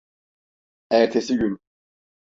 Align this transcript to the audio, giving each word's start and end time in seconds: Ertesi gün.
Ertesi 0.89 1.37
gün. 1.37 1.59